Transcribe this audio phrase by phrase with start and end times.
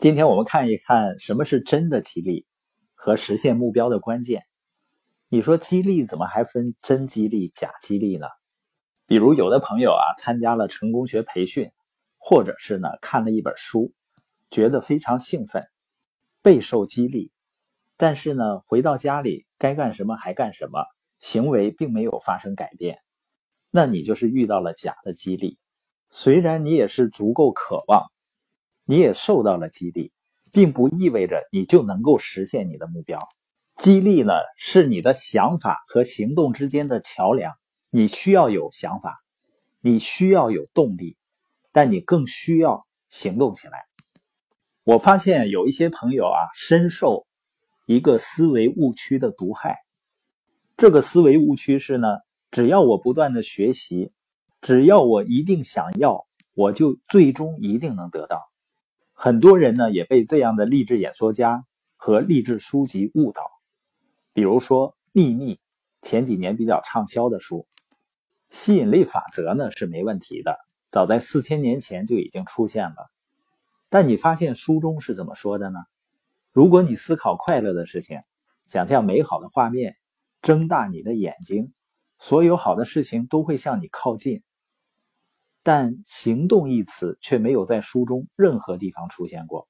[0.00, 2.46] 今天我们看一看什么是真的激励
[2.94, 4.44] 和实现目标的关键。
[5.28, 8.26] 你说激励怎么还分真激励、假激励呢？
[9.04, 11.70] 比如有的朋友啊，参加了成功学培训，
[12.16, 13.92] 或者是呢看了一本书，
[14.50, 15.68] 觉得非常兴奋，
[16.40, 17.30] 备受激励，
[17.98, 20.82] 但是呢回到家里该干什么还干什么，
[21.18, 23.00] 行为并没有发生改变，
[23.70, 25.58] 那你就是遇到了假的激励。
[26.08, 28.10] 虽然你也是足够渴望，
[28.90, 30.10] 你也受到了激励，
[30.50, 33.20] 并不意味着你就能够实现你的目标。
[33.76, 37.54] 激励呢，是你的想法和行动之间的桥梁。
[37.90, 39.16] 你需要有想法，
[39.80, 41.16] 你需要有动力，
[41.70, 43.84] 但你更需要行动起来。
[44.82, 47.28] 我发现有一些朋友啊，深受
[47.86, 49.76] 一个思维误区的毒害。
[50.76, 52.08] 这个思维误区是呢，
[52.50, 54.10] 只要我不断的学习。
[54.60, 58.50] 只要我一定想要，我就最终一定能得到。
[59.22, 61.66] 很多人呢也被这样的励志演说家
[61.98, 63.42] 和励志书籍误导。
[64.32, 65.56] 比如说《秘密》，
[66.00, 67.66] 前几年比较畅销的书，
[68.48, 70.56] 吸引力法则呢是没问题的，
[70.88, 73.10] 早在四千年前就已经出现了。
[73.90, 75.80] 但你发现书中是怎么说的呢？
[76.50, 78.22] 如果你思考快乐的事情，
[78.68, 79.98] 想象美好的画面，
[80.40, 81.74] 睁大你的眼睛，
[82.18, 84.42] 所有好的事情都会向你靠近。
[85.62, 89.68] 但“行动”一词却没有在书中任何地方出现过。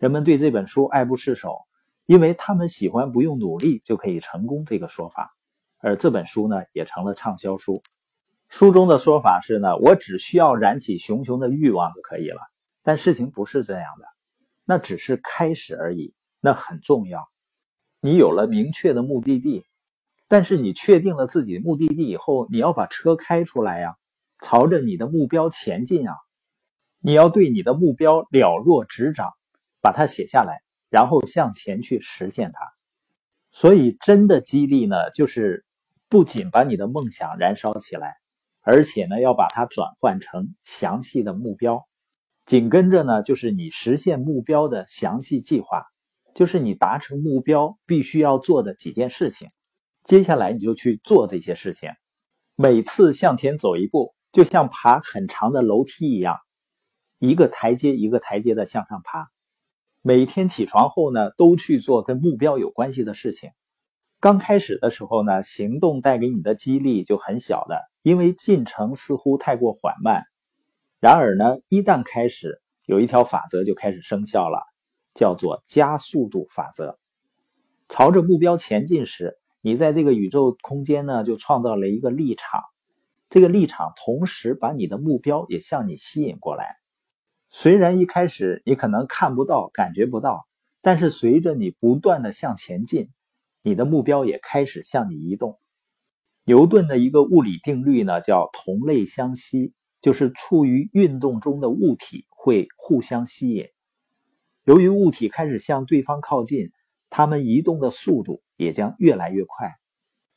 [0.00, 1.58] 人们对这本书爱不释手，
[2.06, 5.34] 因为他们喜欢“不用努力就可以成功”这个说法。
[5.78, 7.74] 而这本书呢，也成了畅销书。
[8.48, 12.40] 书中的说法是呢，我只需要燃起熊熊的欲望就可以了。
[12.82, 14.06] 但事情不是这样的，
[14.64, 16.14] 那只是开始而已。
[16.40, 17.28] 那很重要。
[18.00, 19.64] 你有了明确的目的地，
[20.28, 23.96] 但是你确定了自己的目的地以后，你要把车开出来呀。
[24.44, 26.14] 朝着你的目标前进啊！
[27.00, 29.30] 你要对你的目标了若指掌，
[29.80, 32.60] 把它写下来，然后向前去实现它。
[33.50, 35.64] 所以，真的激励呢，就是
[36.10, 38.16] 不仅把你的梦想燃烧起来，
[38.60, 41.82] 而且呢，要把它转换成详细的目标。
[42.44, 45.86] 紧跟着呢，就是你实现目标的详细计划，
[46.34, 49.48] 就是你达成目标必须要做的几件事情。
[50.04, 51.88] 接下来你就去做这些事情，
[52.56, 54.14] 每次向前走一步。
[54.34, 56.40] 就像爬很长的楼梯一样，
[57.20, 59.28] 一个台阶一个台阶的向上爬。
[60.02, 63.50] 每天起床后呢，都去做跟目标有关系的事情。
[64.18, 70.24] 刚开始的时候呢，行动带给你的激励就很小的，因为进程似乎太过缓慢。
[70.98, 74.58] 然而呢，一旦开始，有一条法则就开始生效了，
[75.14, 76.98] 叫做加速度法则。
[77.88, 82.60] 朝着目标前进时，你在这个宇宙空间呢，就创造了一个立场。
[83.34, 86.76] 这个立场同时把你的目标也向你吸引过来。
[87.50, 90.46] 虽然一开始你可能看不到、感觉不到，
[90.80, 93.10] 但是随着你不断的向前进，
[93.64, 95.58] 你的目标也开始向你移动。
[96.44, 103.66] 牛顿的一个物理定律呢，叫同类相吸，就是处于运动中的物体会互相吸引。
[104.62, 106.70] 由于物体开始向对方靠近，
[107.10, 109.72] 它们移动的速度也将越来越快。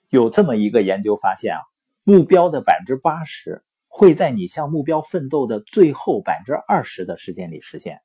[0.10, 1.62] 有这么一个研究发现啊。
[2.10, 8.00] 目标的百分之八十会在你向目标奋斗的最后百分之二十的时间里实现。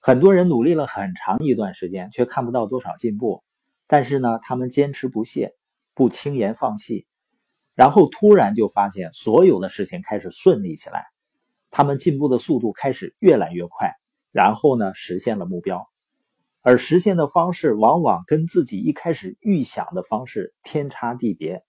[0.00, 3.42] 很多人努力了很长一段时间，却看不到多少进步。
[3.86, 5.54] 但是呢，他们坚持不懈，
[5.94, 7.06] 不轻言放弃，
[7.74, 11.06] 然后突然就发现所有的事情开始顺利起来，
[11.70, 13.94] 他们进步的速度开始越来越快，
[14.30, 15.88] 然后呢，实现了目标。
[16.60, 21.64] 而实现的方式往往跟自己一开始预想的方式天差地别。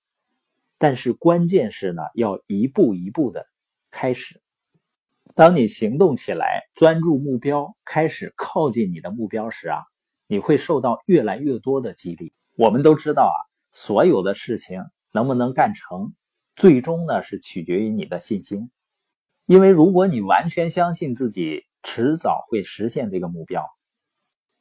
[0.77, 3.45] 但是关键是呢，要一步一步的
[3.91, 4.41] 开始。
[5.35, 9.83] 当你行动起来，专注目标，开始靠近你的目标时啊，
[10.27, 12.33] 你会受到越来越多的激励。
[12.55, 13.37] 我们都知道啊，
[13.71, 16.13] 所有的事情能不能干成，
[16.55, 18.71] 最终呢是取决于你的信心。
[19.45, 23.65] 因为如果你完全相信自己迟早会实现这个目标，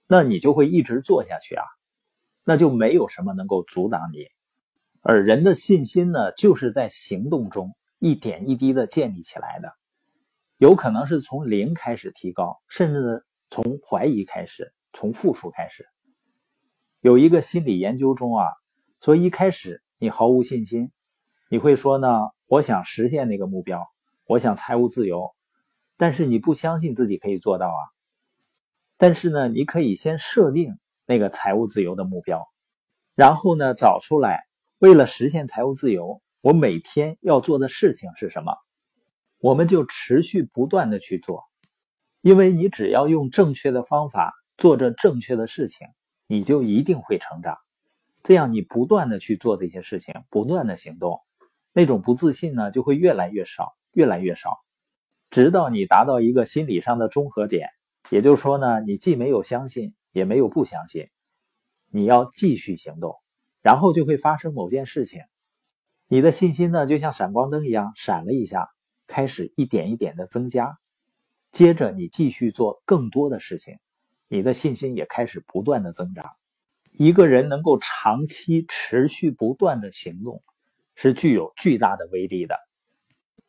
[0.06, 1.64] 那你就会一直做下去啊，
[2.44, 4.26] 那就没有什么能够阻挡你。
[5.08, 9.73] 而人的信心呢，就是在行动中一点一滴的建立起来的，
[10.58, 15.87] 有可能是从零开始提高，甚至从怀疑开始，从负数开始。
[17.03, 18.49] 有一个心理研究中啊，
[19.00, 20.91] 说一开始你毫无信心，
[21.49, 22.09] 你会说呢，
[22.49, 23.87] 我想实现那个目标，
[24.26, 25.31] 我想财务自由，
[25.97, 27.79] 但是你不相信自己可以做到啊。
[28.97, 30.76] 但是呢，你可以先设定
[31.06, 32.44] 那个财务自由的目标，
[33.14, 34.43] 然后呢，找出来。
[34.78, 38.52] 为了实现财务自由，我每天要做的事情是什么？
[39.38, 41.44] 我们就持续不断的去做，
[42.20, 45.87] 因为你只要用正确的方法做着正确的事情，
[46.26, 47.56] 你就一定会成长。
[48.23, 51.20] 这样，你不断的去做这些事情，不断的行动，
[51.73, 54.58] 那种不自信呢就会越来越少，越来越少，
[55.31, 57.70] 直到你达到一个心理上的中和点。
[58.11, 61.08] 也就是说呢，你既没有相信，也没有不相信，
[61.90, 63.17] 你要继续行动，
[63.66, 65.22] 然后就会发生某件事情，
[66.06, 68.68] 你的信心呢就像闪光灯一样闪了一下，
[69.08, 70.78] 开始一点一点的增加，
[71.50, 73.76] 接着你继续做更多的事情，
[74.28, 76.30] 你的信心也开始不断的增长。
[76.92, 80.44] 一个人能够长期持续不断的行动，
[80.94, 82.54] 是具有巨大的威力的，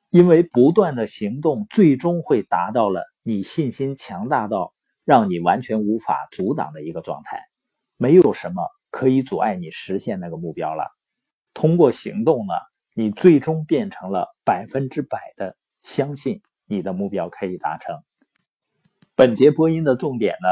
[0.10, 3.04] 因为不断的行动最终会达到了。
[3.22, 4.74] 你信心强大到
[5.06, 7.40] 让你完全无法阻挡的一个状态，
[7.98, 8.64] 没有什么
[8.98, 10.90] 可以阻碍你实现那个目标了。
[11.54, 12.54] 通过行动呢，
[12.96, 17.96] 你最终变成了百分之百的相信你的目标可以达成。
[19.14, 20.50] 本节播音的重点呢，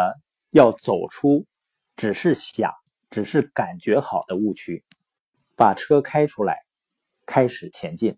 [0.51, 1.47] 要走出
[1.95, 2.71] 只是想、
[3.09, 4.85] 只是感觉好的误区，
[5.55, 6.59] 把车开出来，
[7.25, 8.15] 开始前进。